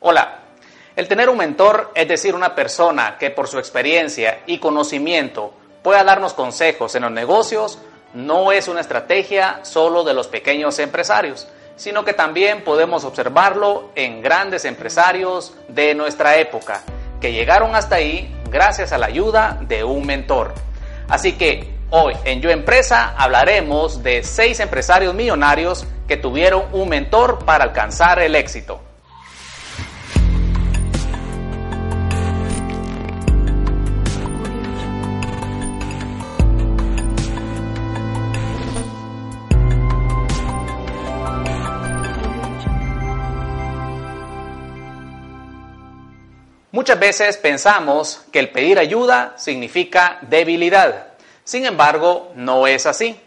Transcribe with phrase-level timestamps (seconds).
[0.00, 0.42] Hola.
[0.94, 5.52] El tener un mentor, es decir, una persona que por su experiencia y conocimiento
[5.82, 7.80] pueda darnos consejos en los negocios,
[8.14, 14.22] no es una estrategia solo de los pequeños empresarios, sino que también podemos observarlo en
[14.22, 16.82] grandes empresarios de nuestra época,
[17.20, 20.54] que llegaron hasta ahí gracias a la ayuda de un mentor.
[21.08, 27.44] Así que hoy en Yo Empresa hablaremos de seis empresarios millonarios que tuvieron un mentor
[27.44, 28.87] para alcanzar el éxito.
[46.88, 51.08] Muchas veces pensamos que el pedir ayuda significa debilidad.
[51.44, 53.20] Sin embargo, no es así.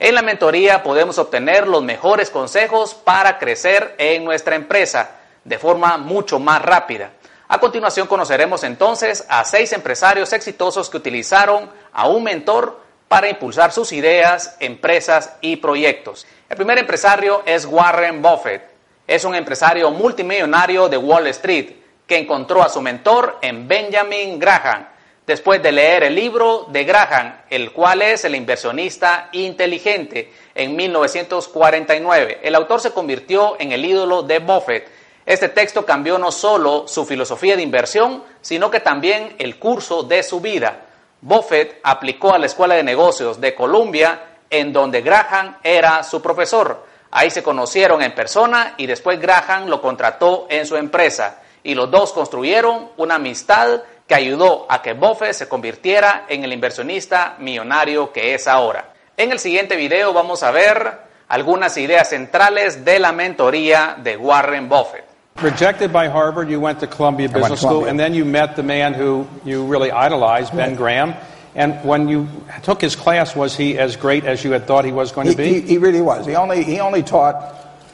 [0.00, 5.10] En la mentoría podemos obtener los mejores consejos para crecer en nuestra empresa
[5.44, 7.12] de forma mucho más rápida.
[7.46, 13.70] A continuación conoceremos entonces a seis empresarios exitosos que utilizaron a un mentor para impulsar
[13.70, 16.26] sus ideas, empresas y proyectos.
[16.48, 18.64] El primer empresario es Warren Buffett.
[19.06, 24.86] Es un empresario multimillonario de Wall Street que encontró a su mentor en Benjamin Graham,
[25.26, 32.40] después de leer el libro de Graham, el cual es el inversionista inteligente, en 1949.
[32.42, 34.88] El autor se convirtió en el ídolo de Buffett.
[35.26, 40.22] Este texto cambió no solo su filosofía de inversión, sino que también el curso de
[40.22, 40.82] su vida.
[41.20, 46.86] Buffett aplicó a la Escuela de Negocios de Columbia, en donde Graham era su profesor.
[47.10, 51.90] Ahí se conocieron en persona y después Graham lo contrató en su empresa y los
[51.90, 58.12] dos construyeron una amistad que ayudó a que Buffett se convirtiera en el inversionista millonario
[58.12, 58.92] que es ahora.
[59.16, 64.68] En el siguiente video vamos a ver algunas ideas centrales de la mentoría de Warren
[64.68, 65.04] Buffett.
[65.42, 68.94] Rejected by Harvard, you went to Columbia Business School, and then you met the man
[68.94, 71.14] who you really idolized, Ben Graham.
[71.54, 72.26] And when you
[72.62, 75.36] took his class, was he as great as you had thought he was going to
[75.36, 75.44] be?
[75.44, 76.24] He, he, he really was.
[76.24, 77.34] He only, he only taught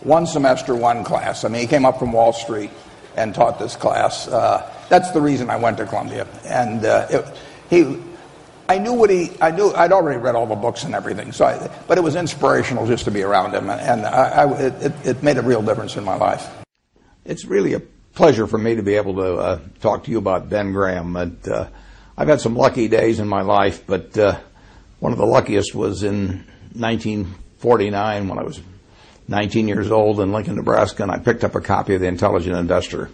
[0.02, 1.44] one semester, one class.
[1.44, 2.70] I mean, he came up from Wall Street
[3.16, 4.28] and taught this class.
[4.28, 6.26] Uh, that's the reason I went to Columbia.
[6.44, 7.26] And uh, it,
[7.70, 8.02] he,
[8.68, 11.32] I knew what he, I knew, I'd already read all the books and everything.
[11.32, 14.92] So, I, but it was inspirational just to be around him, and I, I, it,
[15.04, 16.48] it made a real difference in my life.
[17.24, 17.80] It's really a
[18.14, 21.16] pleasure for me to be able to uh, talk to you about Ben Graham.
[21.16, 21.68] And, uh,
[22.16, 24.38] I've had some lucky days in my life, but uh,
[25.00, 28.60] one of the luckiest was in 1949 when I was
[29.32, 32.54] 19 years old in Lincoln, Nebraska, and I picked up a copy of The Intelligent
[32.54, 33.10] Investor.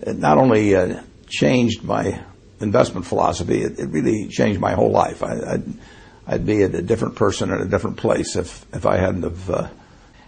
[0.00, 2.18] It not only uh, changed my
[2.60, 5.22] investment philosophy, it, it, really changed my whole life.
[5.22, 5.78] I, would
[6.26, 9.50] I'd be a different person in a different place if, if I hadn't have.
[9.50, 9.68] Uh,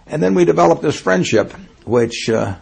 [0.05, 1.51] and then we developed this friendship,
[1.83, 2.55] which uh,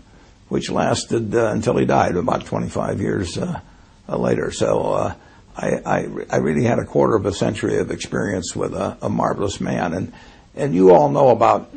[0.47, 3.59] which lasted uh, until he died about 25 years uh,
[4.07, 4.51] uh, later.
[4.51, 5.13] So
[5.57, 9.09] I, I, I really had a quarter of a century of experience with a, a
[9.09, 10.13] marvelous man, and
[10.55, 11.69] and you all know about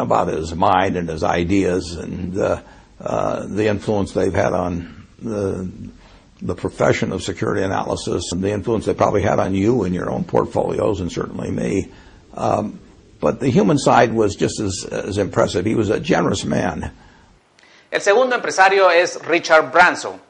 [0.00, 2.60] about his mind and his ideas and uh,
[3.00, 5.70] uh, the influence they've had on the,
[6.42, 10.10] the profession of security analysis and the influence they probably had on you and your
[10.10, 11.90] own portfolios and certainly me.
[12.34, 12.80] Um,
[13.20, 15.66] but the human side was just as, as impressive.
[15.66, 16.92] He was a generous man.
[17.92, 20.20] El segundo empresario es Richard Branson,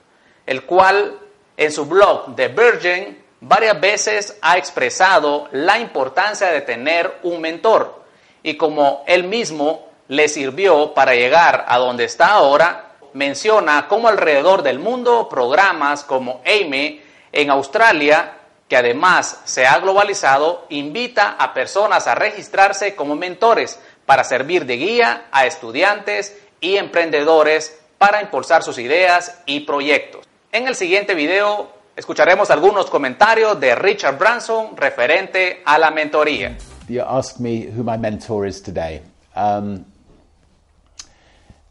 [0.46, 1.18] el cual
[1.56, 7.99] en su blog The Virgin varias veces ha expresado la importancia de tener un mentor
[8.42, 14.62] y como él mismo le sirvió para llegar a donde está ahora, menciona cómo alrededor
[14.62, 18.36] del mundo programas como AIME en Australia,
[18.68, 24.76] que además se ha globalizado, invita a personas a registrarse como mentores para servir de
[24.76, 30.26] guía a estudiantes y emprendedores para impulsar sus ideas y proyectos.
[30.52, 36.56] En el siguiente video escucharemos algunos comentarios de Richard Branson referente a la mentoría.
[36.90, 39.02] You ask me who my mentor is today.
[39.34, 39.86] Um,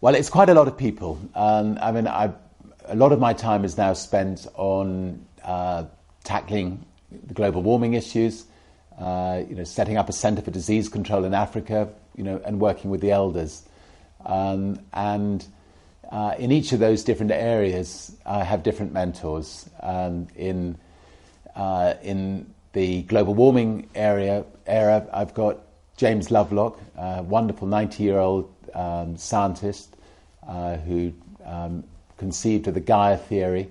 [0.02, 1.20] well, it's quite a lot of people.
[1.36, 2.36] Um, I mean, I've,
[2.86, 5.86] a lot of my time is now spent on uh,
[6.24, 6.86] tackling
[7.28, 8.46] the global warming issues,
[8.98, 12.60] uh, you know, setting up a centre for disease control in Africa, you know, and
[12.60, 13.64] working with the elders.
[14.26, 15.46] Um, and
[16.12, 19.70] uh, in each of those different areas, I have different mentors.
[19.82, 20.78] Um, in
[21.56, 25.60] uh, in the global warming area era, I've got
[25.98, 29.96] James Lovelock, a wonderful 90-year-old um, scientist
[30.48, 31.14] uh, who
[31.46, 31.84] um,
[32.18, 33.70] conceived of the Gaia theory,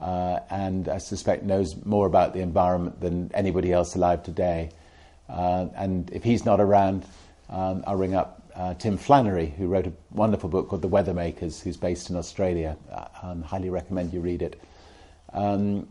[0.00, 4.70] uh, and I suspect knows more about the environment than anybody else alive today.
[5.28, 7.06] Uh, and if he's not around,
[7.48, 11.62] um, I'll ring up uh, Tim Flannery, who wrote a wonderful book called The Weathermakers,
[11.62, 12.76] who's based in Australia.
[12.92, 14.60] I highly recommend you read it.
[15.32, 15.88] Um,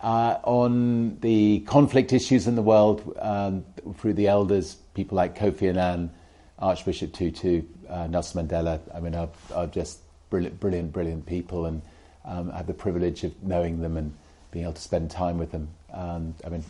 [0.00, 3.64] uh, on the conflict issues in the world, um,
[3.96, 6.10] through the elders, people like Kofi Annan,
[6.58, 10.00] Archbishop Tutu, uh, Nelson Mandela, I mean, are, are, just
[10.30, 11.82] brilliant, brilliant, brilliant people, and
[12.24, 14.14] um, I have the privilege of knowing them and
[14.50, 15.68] being able to spend time with them.
[15.92, 16.64] Um, I mean,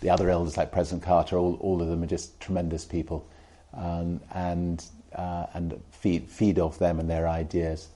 [0.00, 3.26] the other elders like President Carter, all, all of them are just tremendous people
[3.74, 4.84] um, and
[5.14, 7.88] uh, and feed feed off them and their ideas.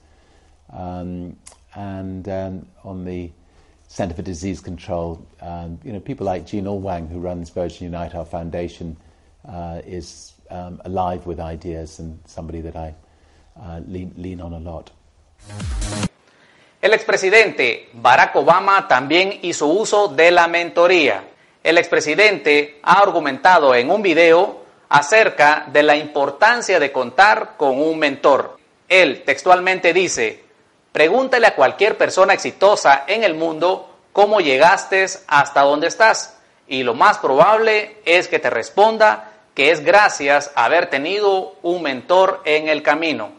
[0.71, 1.37] Um,
[1.75, 3.31] and um, on the
[3.87, 8.97] Centre for Disease Control, um, people like Jean who runs Virgin Unite, our foundation,
[9.47, 12.93] uh, is um, alive with ideas and somebody that I
[13.59, 14.91] uh, lean, lean on a lot.
[16.81, 21.23] El expresidente Barack Obama también hizo uso de la mentoría.
[21.63, 27.97] El expresidente ha argumentado en un video acerca de la importancia de contar con un
[27.97, 28.59] mentor.
[28.87, 30.44] Él textualmente dice,
[30.95, 36.37] pregúntale a cualquier persona exitosa en el mundo cómo llegaste hasta donde estás
[36.69, 41.81] y lo más probable es que te responda que es gracias a haber tenido un
[41.81, 43.33] mentor en el camino.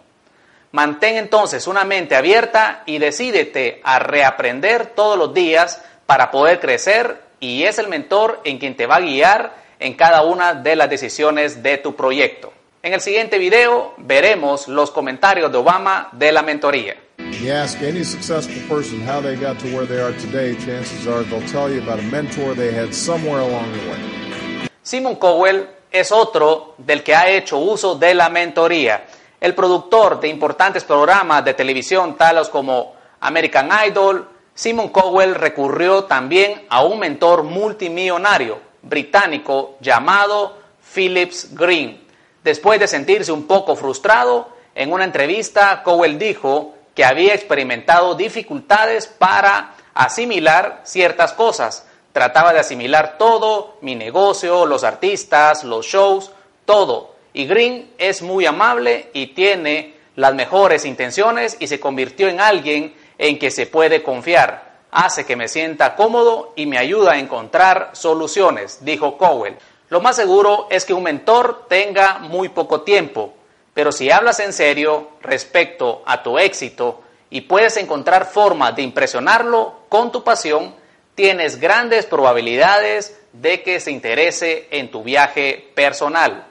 [0.73, 7.23] Mantén entonces una mente abierta y decídete a reaprender todos los días para poder crecer
[7.41, 10.91] y es el mentor en quien te va a guiar en cada una de las
[10.91, 12.53] decisiones de tu proyecto.
[12.83, 16.97] En el siguiente video veremos los comentarios de Obama de la mentoría.
[17.33, 21.23] You ask any successful person how they got to where they are today, chances are
[21.25, 24.69] they'll tell you about a mentor they had somewhere along the way.
[24.83, 29.07] Simon Cowell es otro del que ha hecho uso de la mentoría.
[29.41, 36.65] El productor de importantes programas de televisión tales como American Idol, Simon Cowell recurrió también
[36.71, 40.57] a un mentor multimillonario, británico llamado
[40.95, 42.01] Phillips Green.
[42.43, 49.07] Después de sentirse un poco frustrado, en una entrevista Cowell dijo que había experimentado dificultades
[49.07, 51.87] para asimilar ciertas cosas.
[52.13, 56.33] Trataba de asimilar todo, mi negocio, los artistas, los shows,
[56.65, 57.15] todo.
[57.35, 62.97] Y Green es muy amable y tiene las mejores intenciones y se convirtió en alguien
[63.19, 64.67] en que se puede confiar
[64.97, 69.57] hace que me sienta cómodo y me ayuda a encontrar soluciones, dijo Cowell.
[69.91, 73.35] Lo más seguro es que un mentor tenga muy poco tiempo,
[73.77, 79.81] pero si hablas en serio respecto a tu éxito y puedes encontrar formas de impresionarlo
[79.91, 80.75] con tu pasión,
[81.15, 86.47] tienes grandes probabilidades de que se interese en tu viaje personal.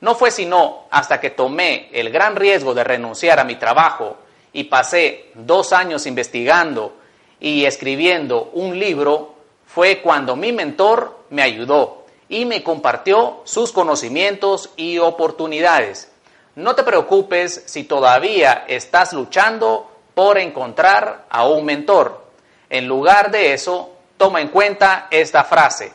[0.00, 4.16] No fue sino hasta que tomé el gran riesgo de renunciar a mi trabajo
[4.54, 6.94] y pasé dos años investigando
[7.40, 9.34] y escribiendo un libro
[9.66, 16.09] fue cuando mi mentor me ayudó y me compartió sus conocimientos y oportunidades.
[16.56, 22.26] No te preocupes si todavía estás luchando por encontrar a un mentor.
[22.68, 25.92] En lugar de eso, toma en cuenta esta frase.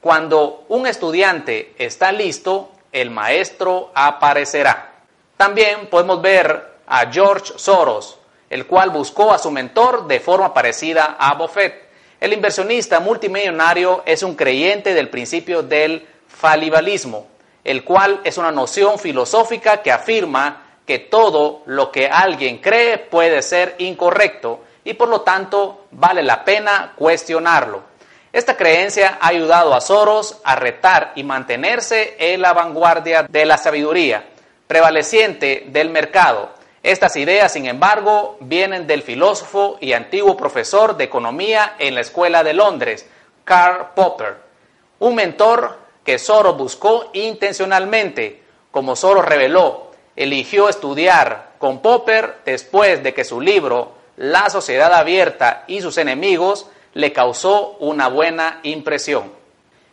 [0.00, 4.92] Cuando un estudiante está listo, el maestro aparecerá.
[5.36, 11.16] También podemos ver a George Soros, el cual buscó a su mentor de forma parecida
[11.18, 11.90] a Buffett.
[12.20, 17.26] El inversionista multimillonario es un creyente del principio del falibalismo,
[17.66, 23.42] el cual es una noción filosófica que afirma que todo lo que alguien cree puede
[23.42, 27.82] ser incorrecto y por lo tanto vale la pena cuestionarlo.
[28.32, 33.58] Esta creencia ha ayudado a Soros a retar y mantenerse en la vanguardia de la
[33.58, 34.24] sabiduría
[34.66, 36.56] prevaleciente del mercado
[36.86, 42.44] estas ideas, sin embargo, vienen del filósofo y antiguo profesor de economía en la Escuela
[42.44, 43.04] de Londres,
[43.42, 44.36] Karl Popper,
[45.00, 48.42] un mentor que Soros buscó intencionalmente.
[48.70, 55.64] Como Soros reveló, eligió estudiar con Popper después de que su libro La sociedad abierta
[55.66, 59.32] y sus enemigos le causó una buena impresión.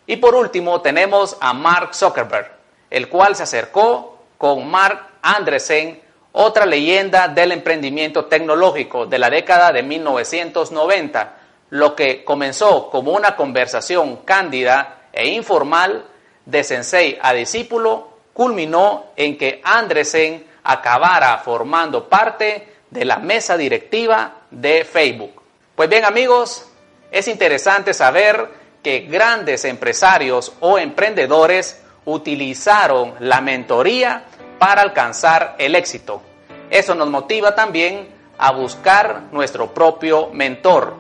[0.06, 2.52] Y por último tenemos a Mark Zuckerberg,
[2.90, 6.00] el cual se acercó con Mark Andresen
[6.32, 11.38] otra leyenda del emprendimiento tecnológico de la década de 1990,
[11.72, 16.06] lo que comenzó como una conversación cándida e informal
[16.46, 24.34] de sensei a discípulo, culminó en que Andresen acabara formando parte de la mesa directiva
[24.50, 25.42] de Facebook.
[25.76, 26.68] Pues bien amigos,
[27.12, 28.50] es interesante saber
[28.82, 34.26] que grandes empresarios o emprendedores utilizaron la mentoría
[34.60, 36.22] para alcanzar el éxito.
[36.70, 40.96] Eso nos motiva también a buscar nuestro propio mentor.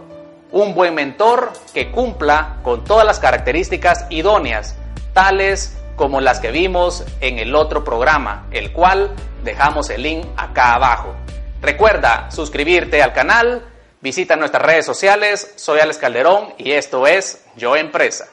[0.53, 4.75] Un buen mentor que cumpla con todas las características idóneas,
[5.11, 9.09] tales como las que vimos en el otro programa, el cual
[9.43, 11.15] dejamos el link acá abajo.
[11.59, 13.65] Recuerda suscribirte al canal,
[13.99, 18.32] visita nuestras redes sociales, soy Alex Calderón y esto es Yo Empresa.